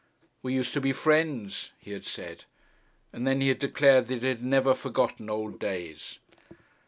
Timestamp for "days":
5.59-6.17